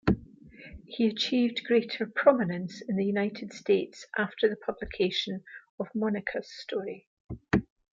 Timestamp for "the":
2.95-3.05, 4.49-4.55